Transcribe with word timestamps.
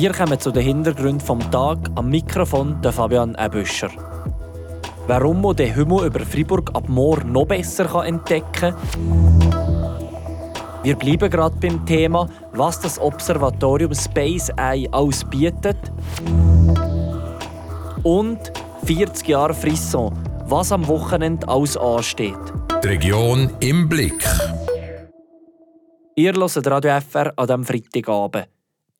Wir 0.00 0.12
kommen 0.12 0.38
zu 0.38 0.52
den 0.52 0.62
Hintergründen 0.62 1.18
vom 1.18 1.40
Tag 1.50 1.78
am 1.96 2.08
Mikrofon 2.08 2.80
der 2.82 2.92
Fabian 2.92 3.34
Ebüscher. 3.36 3.90
Warum 5.08 5.42
man 5.42 5.56
den 5.56 5.74
Himmel 5.74 6.06
über 6.06 6.20
Freiburg 6.20 6.70
ab 6.72 6.88
morgen 6.88 7.32
noch 7.32 7.46
besser 7.46 8.04
entdecken 8.04 8.52
kann. 8.52 8.76
Wir 10.84 10.94
bleiben 10.94 11.28
gerade 11.28 11.56
beim 11.60 11.84
Thema, 11.84 12.28
was 12.52 12.78
das 12.78 13.00
Observatorium 13.00 13.92
Space 13.92 14.50
Eye 14.56 14.88
ausbietet. 14.92 15.78
Und 18.04 18.38
40 18.84 19.26
Jahre 19.26 19.52
Frisson, 19.52 20.16
was 20.44 20.70
am 20.70 20.86
Wochenende 20.86 21.48
alles 21.48 21.76
ansteht. 21.76 22.38
Die 22.84 22.86
Region 22.86 23.50
im 23.58 23.88
Blick. 23.88 24.24
Ihr 26.14 26.34
hört 26.34 26.66
Radio 26.70 27.00
FR 27.00 27.32
an 27.34 27.46
diesem 27.48 27.64
Freitagabend. 27.64 28.46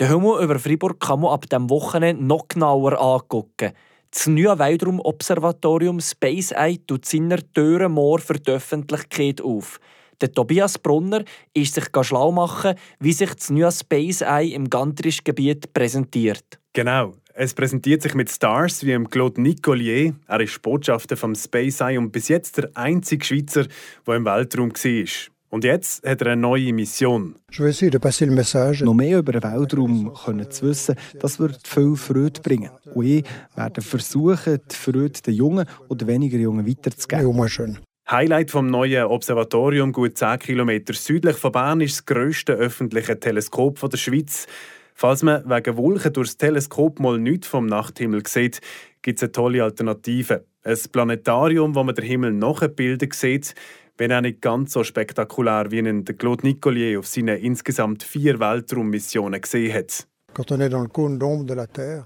Den 0.01 0.11
Himmel 0.11 0.45
über 0.45 0.61
Freiburg 0.61 1.01
kann 1.01 1.21
man 1.21 1.33
ab 1.33 1.49
diesem 1.51 1.69
Wochenende 1.71 2.25
noch 2.25 2.47
genauer 2.47 3.01
angucken. 3.01 3.73
Das 4.13 4.29
neue 4.29 4.57
Weltraumobservatorium 4.57 6.01
Space 6.01 6.53
Eye 6.53 6.79
tut 6.87 7.05
seine 7.05 7.39
Türen 7.53 7.93
morgen 7.93 8.23
für 8.23 8.35
die 8.35 8.53
Öffentlichkeit 8.53 9.41
auf. 9.41 9.81
Der 10.21 10.31
Tobias 10.31 10.79
Brunner 10.79 11.25
ist 11.53 11.75
sich 11.75 11.87
schlau 12.03 12.31
machen, 12.31 12.77
wie 13.01 13.13
sich 13.13 13.35
das 13.35 13.51
neue 13.51 13.73
Space 13.73 14.21
Eye 14.21 14.55
im 14.55 14.71
Gantrisch-Gebiet 14.71 15.73
präsentiert. 15.73 16.61
Genau. 16.75 17.15
Es 17.35 17.53
präsentiert 17.55 18.03
sich 18.03 18.15
mit 18.15 18.31
Stars 18.31 18.85
wie 18.85 18.91
dem 18.91 19.11
Claude 19.11 19.41
Nicolier. 19.41 20.15
Er 20.29 20.41
ist 20.41 20.63
Botschafter 20.63 21.17
vom 21.17 21.35
Space 21.35 21.81
Eye 21.81 21.99
und 21.99 22.13
bis 22.13 22.29
jetzt 22.29 22.59
der 22.59 22.71
einzige 22.75 23.25
Schweizer, 23.25 23.67
der 24.07 24.15
im 24.15 24.25
Weltraum 24.25 24.71
war. 24.71 25.38
Und 25.51 25.65
jetzt 25.65 26.07
hat 26.07 26.21
er 26.21 26.33
eine 26.33 26.41
neue 26.41 26.73
Mission. 26.73 27.37
Noch 27.51 28.95
mehr 28.95 29.19
über 29.19 29.33
den 29.33 29.43
Weltraum 29.43 30.13
können 30.13 30.51
zu 30.51 30.67
wissen, 30.67 30.95
das 31.19 31.39
wird 31.39 31.67
viel 31.67 31.97
Freude 31.97 32.41
bringen. 32.43 32.71
Und 32.95 33.07
ich 33.07 33.25
werde 33.55 33.81
versuchen, 33.81 34.59
die 34.71 34.75
Freude 34.75 35.23
den 35.23 35.35
Jungen 35.35 35.67
oder 35.89 36.07
weniger 36.07 36.37
Jungen 36.39 36.67
weiterzugeben. 36.67 37.79
Highlight 38.11 38.51
vom 38.51 38.67
neuen 38.69 39.05
Observatorium, 39.05 39.93
gut 39.93 40.17
10 40.17 40.39
km 40.39 40.81
südlich 40.93 41.37
von 41.37 41.53
Bern, 41.53 41.81
ist 41.81 41.97
das 41.97 42.07
grösste 42.07 42.55
öffentliche 42.55 43.19
Teleskop 43.19 43.79
der 43.89 43.99
Schweiz. 43.99 44.47
Falls 44.95 45.23
man 45.23 45.49
wegen 45.49 45.77
Wolken 45.77 46.13
durch 46.13 46.29
das 46.29 46.37
Teleskop 46.39 47.01
mal 47.01 47.19
nichts 47.19 47.47
vom 47.47 47.67
Nachthimmel 47.67 48.27
sieht, 48.27 48.61
gibt 49.03 49.19
es 49.19 49.23
eine 49.23 49.33
tolle 49.33 49.63
Alternative. 49.63 50.45
Ein 50.65 50.79
Planetarium, 50.91 51.75
wo 51.75 51.85
man 51.85 51.95
den 51.95 52.05
Himmel 52.05 52.33
nachgebildet 52.33 53.15
sieht, 53.15 53.55
wenn 53.99 54.13
auch 54.13 54.21
nicht 54.21 54.41
ganz 54.41 54.73
so 54.73 54.85
spektakulär, 54.85 55.71
wie 55.71 55.81
ihn 55.81 56.05
Claude 56.05 56.47
Nicolier 56.47 56.99
auf 56.99 57.07
seinen 57.07 57.39
insgesamt 57.39 58.03
vier 58.03 58.39
Weltraummissionen 58.39 59.41
gesehen 59.41 59.75
hat. 59.75 60.07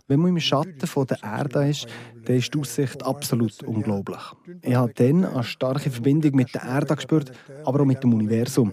Wenn 0.09 0.21
man 0.21 0.31
im 0.31 0.41
Schatten 0.41 0.87
von 0.87 1.07
der 1.07 1.23
Erde 1.23 1.69
ist, 1.69 1.87
dann 2.25 2.37
ist 2.37 2.55
die 2.55 2.59
Aussicht 2.59 3.05
absolut 3.05 3.63
unglaublich. 3.63 4.23
Ich 4.63 4.75
habe 4.75 4.93
dann 4.95 5.27
eine 5.27 5.45
starke 5.45 5.91
Verbindung 5.91 6.37
mit 6.37 6.55
der 6.55 6.63
Erde 6.63 6.97
gespürt, 6.97 7.33
aber 7.65 7.81
auch 7.81 7.85
mit 7.85 8.03
dem 8.03 8.15
Universum. 8.15 8.73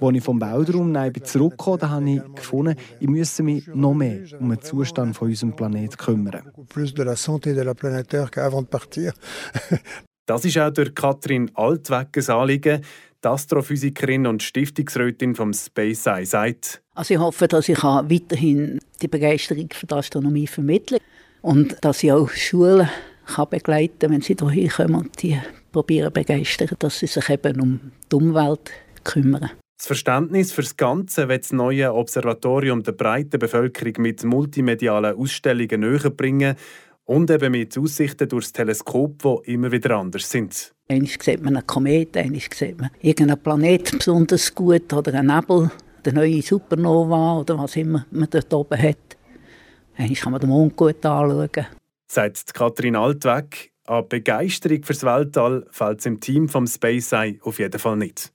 Als 0.00 0.16
ich 0.16 0.22
vom 0.22 0.40
Weltraum 0.40 0.96
zurückkam, 1.24 1.90
habe 1.90 2.10
ich 2.10 2.22
gefunden, 2.34 2.76
ich 3.00 3.08
müsse 3.08 3.42
mich 3.42 3.66
noch 3.66 3.94
mehr 3.94 4.20
um 4.38 4.48
den 4.48 4.62
Zustand 4.62 5.16
von 5.16 5.28
unserem 5.28 5.54
Planeten 5.56 5.96
kümmern. 5.96 6.52
Das 10.30 10.44
ist 10.44 10.58
auch 10.58 10.70
durch 10.70 10.94
Katrin 10.94 11.50
Altweges 11.54 12.30
Anliegen. 12.30 12.82
Die 13.24 13.26
Astrophysikerin 13.26 14.28
und 14.28 14.44
Stiftungsrätin 14.44 15.34
vom 15.34 15.52
Space 15.52 16.06
Eye 16.06 16.24
sagt. 16.24 16.80
Also 16.94 17.14
ich 17.14 17.18
hoffe, 17.18 17.48
dass 17.48 17.68
ich 17.68 17.82
weiterhin 17.82 18.78
die 19.02 19.08
Begeisterung 19.08 19.68
für 19.72 19.88
die 19.88 19.94
Astronomie 19.94 20.46
vermittle 20.46 20.98
und 21.42 21.76
dass 21.84 22.04
ich 22.04 22.12
auch 22.12 22.30
Schulen 22.30 22.88
kann 23.26 23.48
begleiten 23.50 23.98
kann, 23.98 24.12
wenn 24.12 24.20
sie 24.20 24.36
hierher 24.38 24.70
kommen 24.70 24.94
und 24.94 25.20
die 25.20 25.36
probieren 25.72 26.12
begeistern, 26.12 26.68
dass 26.78 27.00
sie 27.00 27.08
sich 27.08 27.28
eben 27.28 27.60
um 27.60 27.80
die 28.12 28.14
Umwelt 28.14 28.70
kümmern. 29.02 29.50
Das 29.78 29.88
Verständnis 29.88 30.52
für 30.52 30.62
das 30.62 30.76
Ganze 30.76 31.28
wird 31.28 31.42
das 31.42 31.52
neue 31.52 31.92
Observatorium 31.92 32.84
der 32.84 32.92
breiten 32.92 33.40
Bevölkerung 33.40 33.94
mit 33.98 34.22
multimedialen 34.22 35.16
Ausstellungen 35.16 35.80
näher 35.80 36.10
bringen 36.10 36.54
und 37.04 37.30
eben 37.30 37.52
mit 37.52 37.76
Aussichten 37.76 38.28
durch 38.28 38.46
das 38.46 38.52
Teleskop, 38.52 39.22
die 39.22 39.52
immer 39.52 39.72
wieder 39.72 39.96
anders 39.96 40.30
sind. 40.30 40.72
Einmal 40.88 41.08
sieht 41.08 41.42
man 41.42 41.56
einen 41.56 41.66
Komet, 41.66 42.16
einmal 42.16 42.40
sieht 42.40 42.80
man 42.80 42.90
irgendeinen 43.00 43.42
Planet 43.42 43.92
besonders 43.98 44.54
gut 44.54 44.92
oder 44.92 45.14
einen 45.14 45.34
Nebel, 45.34 45.70
eine 46.04 46.14
neue 46.14 46.42
Supernova 46.42 47.38
oder 47.40 47.58
was 47.58 47.76
immer 47.76 48.06
man 48.10 48.28
dort 48.30 48.52
oben 48.52 48.80
hat. 48.80 49.16
Einmal 49.96 50.14
kann 50.14 50.32
man 50.32 50.40
den 50.40 50.50
Mond 50.50 50.76
gut 50.76 51.04
anschauen. 51.04 51.66
Sagt 52.06 52.54
Kathrin 52.54 52.96
Altweg. 52.96 53.70
An 53.86 54.08
Begeisterung 54.08 54.84
fürs 54.84 55.02
Weltall 55.02 55.66
fällt 55.70 55.98
es 56.00 56.06
im 56.06 56.20
Team 56.20 56.48
vom 56.48 56.66
Space 56.66 57.12
Eye 57.12 57.40
auf 57.42 57.58
jeden 57.58 57.78
Fall 57.78 57.96
nicht. 57.96 58.32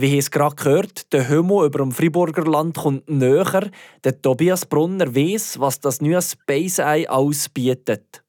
Wie 0.00 0.12
ihr 0.12 0.20
es 0.20 0.30
gerade 0.30 0.54
gehört, 0.54 1.12
der 1.12 1.28
Homo 1.28 1.64
über 1.64 1.80
dem 1.80 1.90
Friburger 1.90 2.44
Land 2.44 2.76
kommt 2.76 3.10
näher. 3.10 3.68
Der 4.04 4.22
Tobias 4.22 4.64
Brunner 4.64 5.12
weiß, 5.12 5.58
was 5.58 5.80
das 5.80 6.00
neue 6.00 6.22
Space 6.22 6.78
Eye 6.78 7.08
ausbietet. 7.08 8.22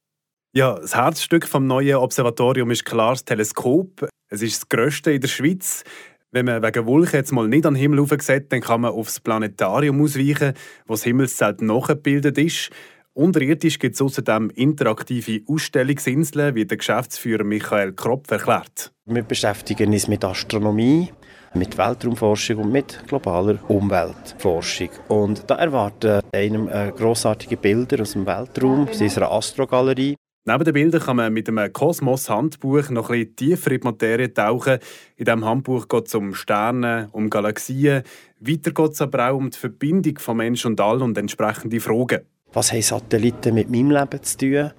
Ja, 0.52 0.80
das 0.80 0.96
Herzstück 0.96 1.46
vom 1.46 1.68
neuen 1.68 1.98
Observatorium 1.98 2.72
ist 2.72 2.86
klar 2.86 3.12
das 3.12 3.24
Teleskop. 3.24 4.10
Es 4.30 4.42
ist 4.42 4.64
das 4.64 4.70
grösste 4.70 5.12
in 5.12 5.22
der 5.22 5.28
Schweiz. 5.28 5.84
Wenn 6.32 6.48
man 6.48 6.64
wegen 6.64 6.88
Wolken 6.88 7.18
jetzt 7.20 7.34
mal 7.34 7.48
nicht 7.48 7.68
an 7.68 7.76
den 7.76 7.82
Himmel 7.82 8.04
sieht, 8.20 8.52
dann 8.52 8.62
kann 8.62 8.82
man 8.82 8.92
aufs 8.92 9.20
Planetarium 9.20 10.02
ausweichen, 10.02 10.54
wo 10.88 10.94
das 10.94 11.04
Himmelszelt 11.04 11.62
nachgebildet 11.62 12.40
ist. 12.40 12.72
Unterirdisch 13.14 13.78
gibt 13.78 13.94
es 13.94 14.02
außerdem 14.02 14.50
interaktive 14.56 15.42
Ausstellungsinseln, 15.48 16.56
wie 16.56 16.66
der 16.66 16.78
Geschäftsführer 16.78 17.44
Michael 17.44 17.94
Kropf 17.94 18.32
erklärt. 18.32 18.92
Wir 19.06 19.24
beschäftigen 19.24 19.92
uns 19.92 20.08
mit 20.08 20.24
Astronomie, 20.24 21.12
mit 21.54 21.78
Weltraumforschung 21.78 22.58
und 22.58 22.72
mit 22.72 23.04
globaler 23.08 23.58
Umweltforschung. 23.68 24.90
Und 25.08 25.50
da 25.50 25.56
erwarten 25.56 26.22
einem 26.32 26.68
äh, 26.68 26.92
grossartige 26.96 27.58
Bilder 27.58 28.02
aus 28.02 28.14
dem 28.14 28.26
Weltraum, 28.26 28.88
aus 28.88 29.02
unserer 29.02 29.32
Astrogalerie. 29.32 30.16
Neben 30.46 30.64
den 30.64 30.74
Bildern 30.74 31.02
kann 31.02 31.18
man 31.18 31.34
mit 31.34 31.48
einem 31.48 31.72
Kosmos-Handbuch 31.72 32.90
noch 32.90 33.10
ein 33.10 33.20
bisschen 33.20 33.36
tiefer 33.36 33.72
in 33.72 33.82
die 33.82 33.86
Materie 33.86 34.34
tauchen. 34.34 34.80
In 35.18 35.26
diesem 35.26 35.46
Handbuch 35.46 35.88
geht 35.88 36.08
es 36.08 36.16
um 36.16 36.34
Sterne, 36.34 37.10
um 37.12 37.30
Galaxien. 37.30 38.04
Weiter 38.40 38.72
geht 38.72 38.92
es 38.92 39.02
aber 39.02 39.30
auch 39.30 39.38
um 39.38 39.50
die 39.52 39.58
Verbindung 39.58 40.18
von 40.18 40.38
Mensch 40.38 40.66
und 40.66 40.80
All 40.82 41.02
und 41.02 41.18
entsprechende 41.18 41.80
Fragen. 41.80 42.22
Was 42.52 42.72
haben 42.72 42.82
Satelliten 42.82 43.54
mit 43.54 43.70
meinem 43.70 43.92
Leben 43.92 44.24
zu 44.24 44.38
tun? 44.38 44.72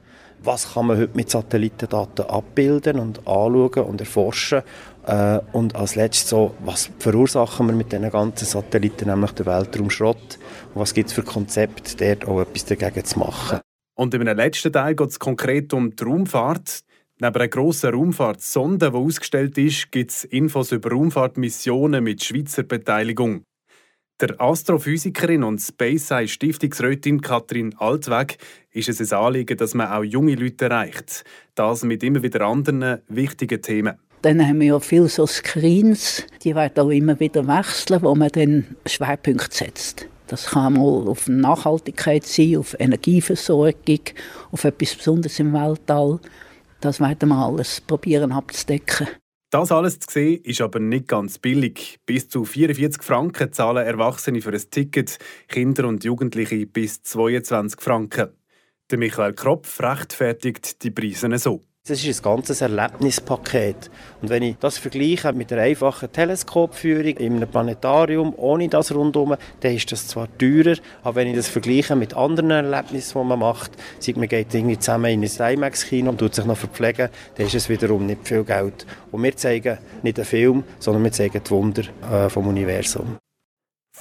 Was 0.42 0.72
kann 0.72 0.86
man 0.86 0.96
heute 0.96 1.14
mit 1.14 1.30
Satellitendaten 1.30 2.24
abbilden 2.24 2.98
und 2.98 3.18
anschauen 3.18 3.84
und 3.84 4.00
erforschen? 4.00 4.62
Äh, 5.10 5.40
und 5.52 5.74
als 5.74 5.96
letztes 5.96 6.28
so, 6.28 6.54
was 6.60 6.88
verursachen 7.00 7.66
wir 7.66 7.74
mit 7.74 7.90
diesen 7.90 8.08
ganzen 8.10 8.46
Satelliten, 8.46 9.08
nämlich 9.08 9.32
den 9.32 9.46
Weltraumschrott? 9.46 10.38
Und 10.72 10.80
was 10.80 10.94
gibt 10.94 11.08
es 11.08 11.14
für 11.14 11.24
Konzepte, 11.24 11.96
dort 11.96 12.28
auch 12.28 12.42
etwas 12.42 12.64
dagegen 12.66 13.04
zu 13.04 13.18
machen? 13.18 13.58
Und 13.96 14.14
einem 14.14 14.36
letzten 14.36 14.72
Teil 14.72 14.94
geht 14.94 15.08
es 15.08 15.18
konkret 15.18 15.72
um 15.72 15.96
die 15.96 16.04
Raumfahrt. 16.04 16.84
Neben 17.20 17.34
einer 17.34 17.48
grossen 17.48 17.92
Raumfahrtsonde, 17.92 18.92
die 18.92 18.96
ausgestellt 18.96 19.58
ist, 19.58 19.90
gibt 19.90 20.12
es 20.12 20.24
Infos 20.24 20.70
über 20.70 20.90
Raumfahrtmissionen 20.90 22.04
mit 22.04 22.22
Schweizer 22.22 22.62
Beteiligung. 22.62 23.42
Der 24.20 24.40
Astrophysikerin 24.40 25.42
und 25.42 25.60
Space 25.60 26.12
Eye 26.12 26.28
Stiftungsrätin 26.28 27.20
Katrin 27.20 27.74
Altweg 27.78 28.38
ist 28.70 28.88
es 28.88 29.12
ein 29.12 29.18
Anliegen, 29.18 29.56
dass 29.56 29.74
man 29.74 29.88
auch 29.88 30.04
junge 30.04 30.36
Leute 30.36 30.66
erreicht. 30.66 31.24
Das 31.56 31.82
mit 31.82 32.02
immer 32.04 32.22
wieder 32.22 32.42
anderen 32.42 33.02
wichtigen 33.08 33.60
Themen. 33.60 33.98
Dann 34.22 34.46
haben 34.46 34.60
wir 34.60 34.66
ja 34.68 34.80
viele 34.80 35.08
so 35.08 35.26
Screens, 35.26 36.24
die 36.42 36.54
werden 36.54 36.84
auch 36.84 36.90
immer 36.90 37.18
wieder 37.20 37.46
wechseln, 37.46 38.02
wo 38.02 38.14
man 38.14 38.30
dann 38.30 38.76
Schwerpunkte 38.86 39.56
setzt. 39.56 40.06
Das 40.26 40.46
kann 40.46 40.74
mal 40.74 41.08
auf 41.08 41.26
Nachhaltigkeit 41.26 42.24
sein, 42.24 42.58
auf 42.58 42.76
Energieversorgung, 42.78 44.00
auf 44.52 44.64
etwas 44.64 44.94
Besonderes 44.94 45.40
im 45.40 45.52
Weltall. 45.52 46.20
Das 46.80 47.00
werden 47.00 47.30
wir 47.30 47.36
alles 47.36 47.80
probieren 47.80 48.32
abzudecken. 48.32 49.08
Das 49.50 49.72
alles 49.72 49.98
zu 49.98 50.12
sehen, 50.12 50.44
ist 50.44 50.60
aber 50.60 50.78
nicht 50.78 51.08
ganz 51.08 51.38
billig. 51.38 51.98
Bis 52.06 52.28
zu 52.28 52.44
44 52.44 53.02
Franken 53.02 53.52
zahlen 53.52 53.84
Erwachsene 53.84 54.40
für 54.40 54.52
ein 54.52 54.70
Ticket, 54.70 55.18
Kinder 55.48 55.88
und 55.88 56.04
Jugendliche 56.04 56.66
bis 56.66 57.02
22 57.02 57.80
Franken. 57.80 58.28
Michael 58.92 59.32
Kropf 59.32 59.80
rechtfertigt 59.80 60.82
die 60.84 60.90
Preise 60.90 61.36
so. 61.38 61.62
Das 61.90 62.04
ist 62.04 62.20
ein 62.20 62.22
ganzes 62.22 62.60
Erlebnispaket. 62.60 63.90
Und 64.22 64.28
wenn 64.28 64.44
ich 64.44 64.54
das 64.60 64.78
vergleiche 64.78 65.32
mit 65.32 65.52
einer 65.52 65.62
einfachen 65.62 66.12
Teleskopführung 66.12 67.16
in 67.16 67.34
einem 67.34 67.48
Planetarium 67.48 68.32
ohne 68.36 68.68
das 68.68 68.94
rundum, 68.94 69.34
dann 69.58 69.74
ist 69.74 69.90
das 69.90 70.06
zwar 70.06 70.28
teurer, 70.38 70.76
aber 71.02 71.16
wenn 71.16 71.26
ich 71.26 71.34
das 71.34 71.48
vergleiche 71.48 71.96
mit 71.96 72.14
anderen 72.14 72.52
Erlebnissen, 72.52 73.18
die 73.20 73.26
man 73.26 73.40
macht, 73.40 73.72
sagt 73.98 74.18
man 74.18 74.28
geht 74.28 74.54
irgendwie 74.54 74.78
zusammen 74.78 75.10
in 75.20 75.24
ein 75.24 75.54
IMAX-Kino 75.54 76.10
und 76.10 76.18
tut 76.18 76.36
sich 76.36 76.44
noch 76.44 76.58
verpflegen, 76.58 77.08
dann 77.34 77.46
ist 77.46 77.56
es 77.56 77.68
wiederum 77.68 78.06
nicht 78.06 78.28
viel 78.28 78.44
Geld. 78.44 78.86
Und 79.10 79.24
wir 79.24 79.36
zeigen 79.36 79.78
nicht 80.04 80.16
einen 80.16 80.26
Film, 80.26 80.62
sondern 80.78 81.02
wir 81.02 81.10
zeigen 81.10 81.42
die 81.44 81.50
Wunder 81.50 81.82
äh, 82.08 82.28
vom 82.30 82.46
Universum. 82.46 83.16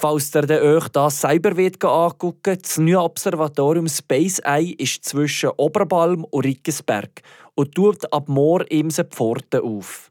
Falls 0.00 0.34
ihr 0.34 0.48
euch 0.48 0.88
das 0.88 1.20
selber 1.20 1.50
angucken 1.90 2.56
das 2.62 2.78
neue 2.78 3.02
Observatorium 3.02 3.86
Space 3.86 4.38
Eye 4.38 4.74
ist 4.78 5.04
zwischen 5.04 5.50
Oberbalm 5.58 6.24
und 6.24 6.46
Rickesberg 6.46 7.20
und 7.60 7.74
tut 7.74 8.10
ab 8.10 8.26
morgen 8.28 8.66
Imse 8.68 9.04
Pforten 9.04 9.60
auf. 9.60 10.10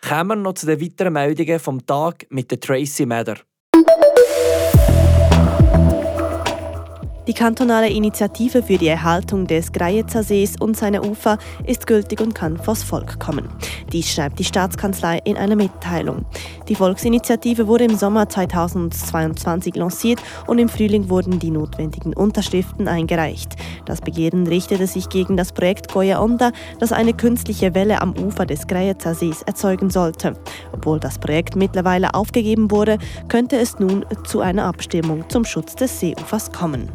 Kommen 0.00 0.28
wir 0.28 0.36
noch 0.36 0.54
zu 0.54 0.66
den 0.66 0.80
weiteren 0.80 1.12
Meldungen 1.12 1.58
vom 1.58 1.84
Tag 1.84 2.26
mit 2.30 2.50
der 2.50 2.58
Tracy 2.58 3.04
Mather. 3.04 3.36
Die 7.28 7.34
kantonale 7.34 7.88
Initiative 7.88 8.64
für 8.64 8.78
die 8.78 8.88
Erhaltung 8.88 9.46
des 9.46 9.70
Grejetzer 9.70 10.24
Sees 10.24 10.56
und 10.58 10.76
seiner 10.76 11.04
Ufer 11.08 11.38
ist 11.64 11.86
gültig 11.86 12.20
und 12.20 12.34
kann 12.34 12.56
vors 12.56 12.82
Volk 12.82 13.20
kommen. 13.20 13.48
Dies 13.92 14.10
schreibt 14.10 14.40
die 14.40 14.44
Staatskanzlei 14.44 15.20
in 15.24 15.36
einer 15.36 15.54
Mitteilung. 15.54 16.24
Die 16.68 16.74
Volksinitiative 16.74 17.68
wurde 17.68 17.84
im 17.84 17.94
Sommer 17.94 18.28
2022 18.28 19.76
lanciert 19.76 20.20
und 20.48 20.58
im 20.58 20.68
Frühling 20.68 21.10
wurden 21.10 21.38
die 21.38 21.52
notwendigen 21.52 22.12
Unterschriften 22.12 22.88
eingereicht. 22.88 23.54
Das 23.84 24.00
Begehren 24.00 24.48
richtete 24.48 24.88
sich 24.88 25.08
gegen 25.08 25.36
das 25.36 25.52
Projekt 25.52 25.92
Goya 25.92 26.20
Onda, 26.20 26.50
das 26.80 26.90
eine 26.90 27.14
künstliche 27.14 27.74
Welle 27.74 28.00
am 28.00 28.16
Ufer 28.18 28.46
des 28.46 28.66
Grejetzer 28.66 29.14
Sees 29.14 29.42
erzeugen 29.42 29.90
sollte. 29.90 30.34
Obwohl 30.72 30.98
das 30.98 31.18
Projekt 31.18 31.54
mittlerweile 31.54 32.14
aufgegeben 32.14 32.72
wurde, 32.72 32.98
könnte 33.28 33.58
es 33.58 33.78
nun 33.78 34.04
zu 34.24 34.40
einer 34.40 34.64
Abstimmung 34.64 35.24
zum 35.28 35.44
Schutz 35.44 35.76
des 35.76 36.00
Seeufers 36.00 36.50
kommen. 36.50 36.90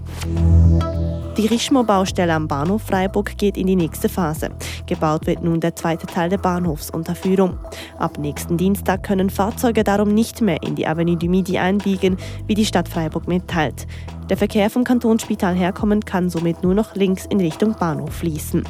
Die 1.38 1.46
Richmo-Baustelle 1.46 2.34
am 2.34 2.48
Bahnhof 2.48 2.82
Freiburg 2.82 3.38
geht 3.38 3.58
in 3.58 3.68
die 3.68 3.76
nächste 3.76 4.10
Phase. 4.10 4.50
Gebaut 4.88 5.28
wird 5.28 5.44
nun 5.44 5.60
der 5.60 5.76
zweite 5.76 6.08
Teil 6.08 6.30
der 6.30 6.40
Bahnhofsunterführung. 6.40 7.60
Ab 8.00 8.18
nächsten 8.18 8.58
Dienstag 8.58 9.04
können 9.04 9.30
Fahrzeuge 9.30 9.84
darum 9.84 10.10
nicht 10.10 10.42
mehr 10.42 10.64
in 10.64 10.74
die 10.74 10.88
Avenue 10.88 11.16
du 11.16 11.28
Midi 11.28 11.60
einbiegen, 11.60 12.18
wie 12.48 12.56
die 12.56 12.66
Stadt 12.66 12.90
Freiburg 12.90 13.28
mitteilt. 13.28 13.86
Der 14.32 14.38
Verkehr 14.38 14.72
vom 14.72 14.84
Kantonsspital 14.84 15.54
herkommend 15.54 16.08
kann 16.08 16.32
somit 16.32 16.64
nur 16.64 16.74
noch 16.74 16.96
links 16.96 17.28
in 17.28 17.40
Richtung 17.40 17.76
Bahnhof 17.80 18.16
fließen. 18.16 18.64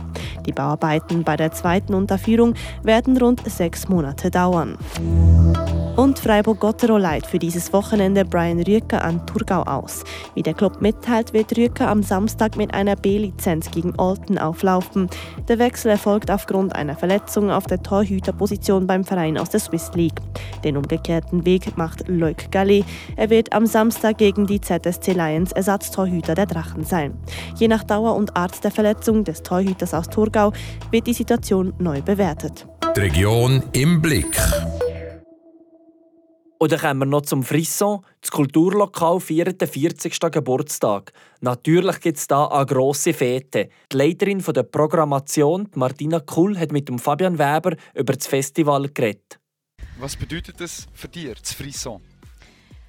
Die 0.45 0.51
Bauarbeiten 0.51 1.24
bei 1.24 1.38
der 1.38 1.54
zweiten 1.54 1.94
Unterführung 1.94 2.54
werden 2.83 3.15
rund 3.15 3.50
sechs 3.50 3.88
Monate 3.88 4.30
dauern. 4.30 4.77
Und 5.97 6.19
Freiburg-Gottero 6.19 6.99
leiht 6.99 7.25
für 7.25 7.39
dieses 7.39 7.73
Wochenende 7.73 8.23
Brian 8.23 8.61
Rüker 8.61 9.03
an 9.03 9.25
Thurgau 9.25 9.63
aus. 9.63 10.03
Wie 10.35 10.44
der 10.44 10.53
Club 10.53 10.79
mitteilt, 10.79 11.33
wird 11.33 11.57
Rüker 11.57 11.89
am 11.89 12.03
Samstag 12.03 12.55
mit 12.55 12.71
einer 12.75 12.95
B-Lizenz 12.95 13.71
gegen 13.71 13.99
Olten 13.99 14.38
auflaufen. 14.38 15.09
Der 15.47 15.57
Wechsel 15.57 15.89
erfolgt 15.89 16.29
aufgrund 16.29 16.75
einer 16.75 16.95
Verletzung 16.95 17.49
auf 17.49 17.65
der 17.65 17.81
Torhüterposition 17.81 18.85
beim 18.85 19.03
Verein 19.03 19.39
aus 19.39 19.49
der 19.49 19.59
Swiss 19.59 19.89
League. 19.95 20.21
Den 20.63 20.77
umgekehrten 20.77 21.47
Weg 21.47 21.75
macht 21.79 22.07
Leuk 22.07 22.51
Galli. 22.51 22.85
Er 23.15 23.31
wird 23.31 23.53
am 23.53 23.65
Samstag 23.65 24.19
gegen 24.19 24.45
die 24.45 24.61
ZSC 24.61 25.13
Lions 25.13 25.51
Ersatztorhüter 25.51 26.35
der 26.35 26.45
Drachen 26.45 26.83
sein. 26.83 27.17
Je 27.55 27.67
nach 27.67 27.83
Dauer 27.83 28.15
und 28.15 28.38
Art 28.38 28.63
der 28.63 28.69
Verletzung 28.69 29.23
des 29.23 29.41
Torhüters 29.41 29.95
aus 29.95 30.09
Thurgau 30.09 30.53
wird 30.91 31.07
die 31.07 31.13
Situation 31.13 31.73
neu 31.79 32.03
bewertet. 32.03 32.67
Die 32.95 32.99
Region 32.99 33.63
im 33.73 33.99
Blick. 33.99 34.38
Oder 36.59 36.80
kommen 36.80 37.00
wir 37.00 37.06
noch 37.06 37.21
zum 37.21 37.44
Frisson. 37.44 38.04
Das 38.19 38.31
Kulturlokal 38.31 39.19
feiert 39.19 39.62
den 39.62 39.68
40. 39.68 40.19
Geburtstag. 40.31 41.13
Natürlich 41.39 42.00
gibt 42.00 42.18
es 42.18 42.27
da 42.27 42.48
eine 42.48 42.65
grosse 42.65 43.13
Fete. 43.13 43.69
Die 43.92 43.98
Leiterin 43.98 44.39
der 44.39 44.63
Programmation, 44.63 45.69
Martina 45.75 46.19
Kuhl, 46.19 46.57
hat 46.57 46.71
mit 46.71 46.89
dem 46.89 46.98
Fabian 46.98 47.38
Weber 47.38 47.75
über 47.94 48.13
das 48.13 48.25
Festival 48.25 48.89
geredet. 48.89 49.39
Was 50.00 50.15
bedeutet 50.15 50.59
das 50.59 50.88
für 50.94 51.07
dich, 51.07 51.31
das 51.39 51.54
Frisson? 51.54 52.01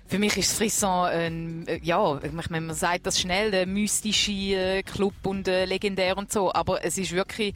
Für 0.06 0.18
mich 0.18 0.38
ist 0.38 0.50
das 0.50 0.56
Frisson 0.56 1.04
ein, 1.04 1.68
äh, 1.68 1.80
ja, 1.82 2.18
man 2.48 2.72
sagt 2.72 3.06
das 3.06 3.20
schnell, 3.20 3.50
der 3.50 3.66
mystische 3.66 4.32
äh, 4.32 4.82
Club 4.82 5.12
und 5.24 5.46
äh, 5.46 5.66
legendär 5.66 6.16
und 6.16 6.32
so, 6.32 6.50
aber 6.54 6.82
es 6.82 6.96
ist 6.96 7.12
wirklich 7.12 7.52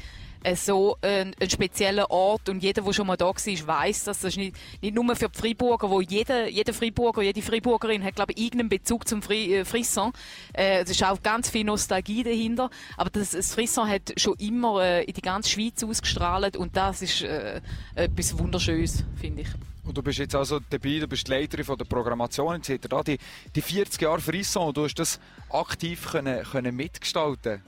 so 0.55 0.97
ein, 1.03 1.35
ein, 1.41 1.51
spezieller 1.51 2.11
Ort 2.11 2.49
und 2.49 2.63
jeder, 2.63 2.83
der 2.83 2.93
schon 2.93 3.07
mal 3.07 3.17
da 3.17 3.27
war, 3.27 3.35
weiß, 3.35 4.05
dass 4.05 4.21
das 4.21 4.37
nicht, 4.37 4.57
nicht 4.81 4.95
nur 4.95 5.17
für 5.17 5.29
die 5.29 5.39
Freiburger, 5.39 5.91
wo 5.91 6.01
jeder, 6.01 6.49
jeder 6.49 6.73
Freiburger, 6.73 7.23
jede 7.23 7.43
Freiburgerin 7.43 8.03
hat, 8.05 8.17
glaube 8.17 8.33
ich, 8.33 8.43
irgendeinen 8.43 8.69
Bezug 8.69 9.07
zum 9.07 9.23
Fri 9.23 9.57
äh, 9.57 9.65
Frisson. 9.65 10.13
Äh, 10.53 10.83
es 10.83 10.91
ist 10.91 11.03
auch 11.05 11.23
ganz 11.23 11.51
viel 11.51 11.65
Nostalgie 11.65 12.23
dahinter, 12.23 12.71
aber 12.97 13.11
das, 13.11 13.31
das 13.31 13.55
Frisson 13.55 13.89
hat 13.89 14.13
schon 14.17 14.35
immer 14.39 14.83
äh, 14.83 15.05
in 15.05 15.15
die 15.15 15.23
ganze 15.23 15.51
Schweiz 15.51 15.83
ausgestrahlt 15.83 16.57
und 16.57 16.77
das 16.77 17.03
ist 17.03 17.23
äh, 17.23 17.61
etwas 17.95 18.39
Wunderschönes, 18.39 19.05
finde 19.21 19.43
ich. 19.43 19.49
Und 19.85 19.99
du 19.99 20.03
bist 20.03 20.19
jetzt 20.19 20.35
also 20.35 20.61
dabei, 20.71 20.99
du 21.01 21.09
bist 21.09 21.27
die 21.27 21.33
Leiterin 21.33 21.65
von 21.65 21.77
der 21.77 21.85
Programmation 21.85 22.57
etc. 22.57 22.79
Die, 23.05 23.19
die 23.55 23.63
40 23.63 24.01
Jahre 24.01 24.21
Frisson, 24.21 24.73
du 24.73 24.85
hast 24.85 24.95
das 24.95 25.19
aktiv 25.51 26.09
können, 26.11 26.45
können 26.45 26.77
mitgestalten 26.77 27.63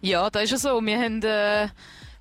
Ja, 0.00 0.30
das 0.30 0.44
ist 0.44 0.50
ja 0.52 0.58
so. 0.58 0.80
Wir 0.80 0.98
haben 0.98 1.22
äh, 1.22 1.68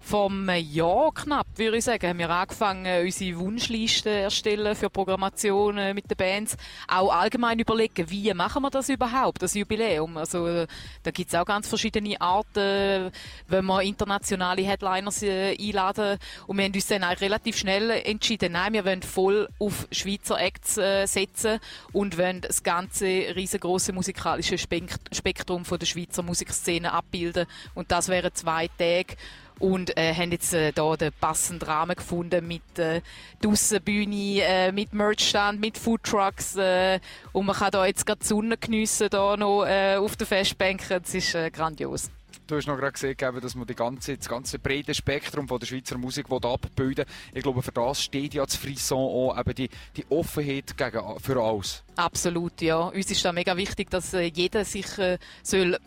vom 0.06 0.48
Jahr 0.50 1.12
knapp, 1.16 1.48
würde 1.56 1.78
ich 1.78 1.84
sagen, 1.84 2.08
haben 2.08 2.20
wir 2.20 2.30
angefangen, 2.30 3.04
unsere 3.04 3.40
Wunschliste 3.40 4.12
erstellen 4.12 4.76
für 4.76 4.88
Programmation 4.88 5.96
mit 5.96 6.10
den 6.12 6.16
Bands. 6.16 6.56
Auch 6.88 7.12
allgemein 7.12 7.58
überlegen, 7.58 8.08
wie 8.12 8.32
machen 8.36 8.62
wir 8.62 8.70
das 8.70 8.90
überhaupt, 8.90 9.42
das 9.42 9.56
Jubiläum. 9.56 10.16
Also, 10.18 10.66
da 11.02 11.10
gibt 11.12 11.34
es 11.34 11.36
auch 11.36 11.46
ganz 11.46 11.68
verschiedene 11.68 12.22
Arten, 12.22 13.12
wenn 13.48 13.66
wir 13.66 13.82
internationale 13.82 14.62
Headliners 14.62 15.24
äh, 15.24 15.58
einladen. 15.60 16.20
Und 16.46 16.58
wir 16.58 16.66
haben 16.66 16.74
uns 16.74 16.86
dann 16.86 17.04
auch 17.04 17.20
relativ 17.20 17.58
schnell 17.58 17.90
entschieden, 17.90 18.52
nein, 18.52 18.74
wir 18.74 18.86
wollen 18.86 19.02
voll 19.02 19.50
auf 19.58 19.88
Schweizer 19.92 20.40
Acts 20.40 20.78
äh, 20.78 21.08
setzen 21.08 21.60
und 21.94 22.20
wollen 22.20 22.42
das 22.42 22.62
ganze 22.62 23.08
riesengroße 23.08 23.92
musikalische 23.92 24.60
Spektrum 24.60 25.66
von 25.66 25.80
der 25.80 25.88
Schweizer 25.88 26.22
Musikszene 26.22 26.94
abbilden. 26.94 27.48
Und 27.74 27.92
das 27.92 28.08
wären 28.08 28.36
zwei 28.36 28.68
Tage 28.68 29.16
und 29.60 29.98
äh, 29.98 30.14
haben 30.14 30.32
jetzt 30.32 30.54
äh, 30.54 30.72
da 30.72 30.96
den 30.96 31.12
passenden 31.20 31.68
Rahmen 31.68 31.96
gefunden 31.96 32.48
mit 32.48 32.80
äh, 32.80 33.02
Aussenbühne, 33.46 34.42
äh, 34.42 34.72
mit 34.72 34.94
Merchstand, 34.94 35.60
mit 35.60 35.78
Foodtrucks 35.78 36.56
äh, 36.56 37.00
und 37.34 37.46
man 37.46 37.56
kann 37.56 37.72
da 37.72 37.86
jetzt 37.86 38.06
gerade 38.06 38.20
die 38.20 38.28
Sonne 38.28 38.58
geniessen 38.58 39.10
da 39.10 39.38
noch 39.38 39.66
äh, 39.66 39.96
auf 39.96 40.16
den 40.16 40.28
Festbänken. 40.28 41.02
Das 41.02 41.14
ist 41.14 41.36
äh, 41.36 41.50
grandios. 41.52 42.10
Du 42.48 42.56
hast 42.56 42.68
noch 42.68 42.78
gerade 42.78 42.92
gesehen, 42.92 43.18
dass 43.18 43.56
man 43.56 43.66
die 43.66 43.74
ganze, 43.74 44.16
das 44.18 44.30
ganze 44.30 44.60
breite 44.60 44.94
Spektrum 44.94 45.48
von 45.48 45.60
der 45.60 45.66
Schweizer 45.66 45.98
Musik 45.98 46.28
abbilden 46.30 47.06
Ich 47.34 47.42
glaube, 47.42 47.64
für 47.64 47.72
das 47.72 48.04
steht 48.04 48.36
ja 48.36 48.46
das 48.46 48.56
Frisson 48.56 49.00
auch, 49.00 49.40
eben 49.40 49.56
die, 49.56 49.70
die 49.98 50.06
Offenheit 50.10 50.78
gegen, 50.78 51.20
für 51.20 51.42
alles. 51.42 51.84
Absolut, 51.96 52.62
ja. 52.62 52.78
Uns 52.78 53.10
ist 53.10 53.26
da 53.26 53.32
mega 53.32 53.58
wichtig, 53.58 53.90
dass 53.90 54.14
äh, 54.14 54.26
jeder 54.26 54.64
sich 54.64 54.96
äh, 55.00 55.18
soll, 55.42 55.74
äh, 55.74 55.80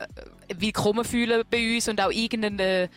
willkommen 0.59 1.05
fühlen 1.05 1.45
bei 1.49 1.77
uns 1.77 1.89
und 1.89 2.01
auch 2.01 2.11
irgendeine 2.11 2.91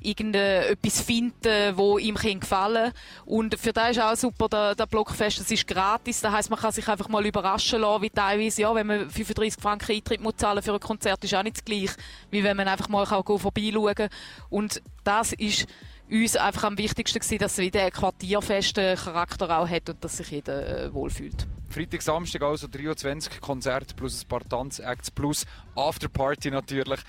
irgendetwas 0.00 1.00
finden, 1.00 1.76
wo 1.76 1.98
ihm 1.98 2.14
gefallen 2.14 2.92
kann. 2.92 3.26
Und 3.26 3.58
für 3.58 3.72
das 3.72 3.92
ist 3.92 4.00
auch 4.00 4.16
super, 4.16 4.48
der, 4.48 4.74
der 4.74 4.86
Blockfest, 4.86 5.40
das 5.40 5.50
ist 5.50 5.66
gratis, 5.66 6.20
das 6.20 6.32
heisst, 6.32 6.50
man 6.50 6.58
kann 6.58 6.72
sich 6.72 6.88
einfach 6.88 7.08
mal 7.08 7.24
überraschen 7.24 7.80
lassen, 7.80 8.02
wie 8.02 8.10
teilweise, 8.10 8.62
ja, 8.62 8.74
wenn 8.74 8.86
man 8.86 9.10
35 9.10 9.60
Franken 9.60 9.92
Eintritt 9.92 10.20
muss 10.20 10.36
zahlen 10.36 10.62
für 10.62 10.74
ein 10.74 10.80
Konzert, 10.80 11.22
ist 11.24 11.34
auch 11.34 11.42
nicht 11.42 11.58
das 11.58 11.64
gleiche, 11.64 11.94
wie 12.30 12.42
wenn 12.42 12.56
man 12.56 12.68
einfach 12.68 12.88
mal 12.88 13.06
vorbeischauen 13.06 13.94
kann. 13.94 14.08
Und 14.48 14.82
das 15.04 15.32
ist 15.32 15.66
uns 16.10 16.36
einfach 16.36 16.64
am 16.64 16.78
wichtigsten 16.78 17.20
gewesen, 17.20 17.38
dass 17.38 17.52
es 17.52 17.58
wieder 17.58 17.82
einen 17.82 17.92
quartierfesten 17.92 18.96
Charakter 18.96 19.58
auch 19.58 19.68
hat 19.68 19.88
und 19.88 20.02
dass 20.02 20.16
sich 20.16 20.30
jeder 20.30 20.86
äh, 20.86 20.92
wohlfühlt. 20.92 21.46
Freitag, 21.68 22.02
Samstag 22.02 22.42
also 22.42 22.66
23 22.66 23.40
Konzerte 23.40 23.94
plus 23.94 24.24
ein 24.24 24.28
paar 24.28 24.40
Tanzacts 24.40 25.10
plus 25.10 25.46
Afterparty 25.76 26.50
natürlich. 26.50 27.00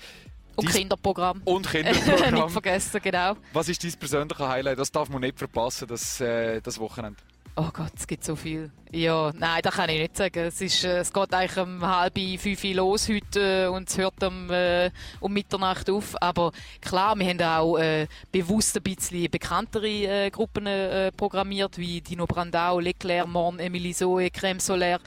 Und 0.56 0.68
dies 0.68 0.76
Kinderprogramm. 0.76 1.42
Und 1.44 1.68
Kinderprogramm. 1.68 2.34
nicht 2.34 2.50
vergessen, 2.50 3.00
genau. 3.02 3.36
Was 3.52 3.68
ist 3.68 3.82
dein 3.82 3.92
persönliches 3.92 4.46
Highlight? 4.46 4.78
Das 4.78 4.90
darf 4.90 5.08
man 5.08 5.20
nicht 5.20 5.38
verpassen, 5.38 5.88
das, 5.88 6.20
äh, 6.20 6.60
das 6.60 6.78
Wochenende. 6.78 7.18
Oh 7.54 7.68
Gott, 7.70 7.92
es 7.98 8.06
gibt 8.06 8.24
so 8.24 8.34
viel. 8.34 8.70
Ja, 8.92 9.30
nein, 9.36 9.60
das 9.62 9.74
kann 9.74 9.90
ich 9.90 10.00
nicht 10.00 10.16
sagen. 10.16 10.38
Es, 10.38 10.58
ist, 10.62 10.84
äh, 10.84 11.00
es 11.00 11.12
geht 11.12 11.34
eigentlich 11.34 11.58
um 11.58 11.86
halb 11.86 12.18
fünf 12.38 12.64
los 12.64 13.10
heute 13.10 13.64
äh, 13.64 13.66
und 13.66 13.90
es 13.90 13.98
hört 13.98 14.24
um, 14.24 14.50
äh, 14.50 14.90
um 15.20 15.30
Mitternacht 15.30 15.90
auf. 15.90 16.14
Aber 16.22 16.52
klar, 16.80 17.14
wir 17.16 17.26
haben 17.26 17.42
auch 17.42 17.76
äh, 17.76 18.06
bewusst 18.30 18.74
ein 18.78 18.82
bisschen 18.82 19.30
bekanntere 19.30 19.86
äh, 19.86 20.30
Gruppen 20.30 20.66
äh, 20.66 21.12
programmiert, 21.12 21.76
wie 21.76 22.00
Dino 22.00 22.26
Brandau, 22.26 22.80
Leclerc, 22.80 23.28
Morn, 23.28 23.58
Emily 23.58 23.92
Zoe, 23.92 24.28
Crème 24.28 24.58
Solaire 24.58 25.00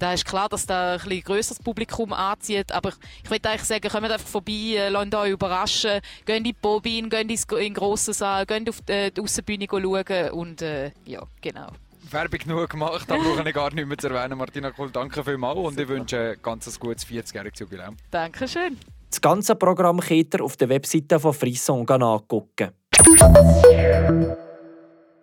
da 0.00 0.14
ist 0.14 0.24
klar, 0.24 0.48
dass 0.48 0.66
da 0.66 0.94
ein 0.94 0.98
bisschen 0.98 1.22
grösseres 1.22 1.58
Publikum 1.58 2.12
anzieht, 2.12 2.72
aber 2.72 2.92
ich 3.22 3.30
würde 3.30 3.48
eigentlich 3.48 3.64
sagen, 3.64 3.88
kommt 3.88 4.10
einfach 4.10 4.26
vorbei, 4.26 4.52
äh, 4.52 4.88
lasst 4.88 5.14
euch 5.14 5.30
überraschen, 5.30 6.00
geht 6.24 6.36
in 6.36 6.44
die 6.44 6.52
Bobin, 6.52 7.08
geht 7.08 7.30
in 7.30 7.58
den 7.58 7.74
grossen 7.74 8.14
Saal, 8.14 8.46
geht 8.46 8.68
auf 8.68 8.80
die, 8.80 9.12
die 9.12 9.20
Aussenbühne 9.20 9.66
schauen 9.70 10.30
und 10.32 10.62
äh, 10.62 10.90
ja, 11.04 11.22
genau. 11.40 11.68
Werbung 12.10 12.38
genug 12.40 12.70
gemacht, 12.70 13.08
da 13.08 13.16
brauche 13.16 13.46
ich 13.46 13.54
gar 13.54 13.72
nicht 13.72 13.86
mehr 13.86 13.98
zu 13.98 14.08
erwähnen. 14.08 14.36
Martina 14.36 14.70
Kohl, 14.70 14.90
danke 14.90 15.22
vielmals 15.22 15.58
und 15.58 15.78
ich 15.78 15.86
wünsche 15.86 16.32
ein 16.32 16.42
ganz 16.42 16.80
gutes 16.80 17.06
40-jähriges 17.06 17.60
Jubiläum. 17.60 17.96
Dankeschön. 18.10 18.78
Das 19.10 19.20
ganze 19.20 19.54
Programm 19.54 20.00
könnt 20.00 20.34
ihr 20.34 20.42
auf 20.42 20.56
der 20.56 20.68
Webseite 20.70 21.20
von 21.20 21.34
Frisson 21.34 21.88
angucken. 21.88 22.70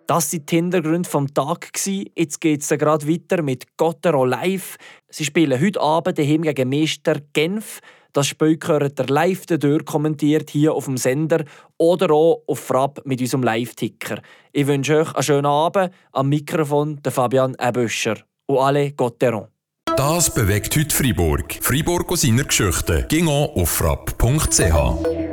Das 0.08 0.32
waren 0.32 0.46
die 0.46 0.56
Hintergründe 0.56 1.06
vom 1.08 1.34
Tag. 1.34 1.70
Jetzt 1.84 2.40
geht 2.40 2.62
es 2.62 2.68
gerade 2.70 3.06
weiter 3.06 3.42
mit 3.42 3.76
Gottero 3.76 4.24
live. 4.24 4.78
Sie 5.10 5.26
spielen 5.26 5.60
heute 5.60 5.82
Abend 5.82 6.18
daheim 6.18 6.40
gegen 6.40 6.70
Meister 6.70 7.16
Genf. 7.34 7.80
Das 8.14 8.26
Spiel 8.26 8.56
gehört 8.56 9.10
live 9.10 9.44
dadurch 9.44 9.84
kommentiert 9.84 10.48
hier 10.48 10.72
auf 10.72 10.86
dem 10.86 10.96
Sender 10.96 11.44
oder 11.76 12.10
auch 12.10 12.42
auf 12.46 12.58
Frapp 12.58 13.02
mit 13.04 13.20
unserem 13.20 13.42
Live-Ticker. 13.42 14.22
Ich 14.50 14.66
wünsche 14.66 15.00
euch 15.02 15.12
einen 15.12 15.22
schönen 15.22 15.46
Abend. 15.46 15.92
Am 16.12 16.30
Mikrofon 16.30 17.02
der 17.02 17.12
Fabian 17.12 17.54
Eböscher. 17.60 18.16
Und 18.46 18.60
alle 18.60 18.92
Gotteron. 18.92 19.48
Das 19.94 20.32
bewegt 20.32 20.74
heute 20.74 20.94
Freiburg. 20.94 21.58
Freiburg 21.60 22.10
aus 22.10 22.22
seiner 22.22 22.44
Geschichte. 22.44 23.04
Ging 23.10 23.28
auf 23.28 23.68
frapp.ch. 23.68 25.27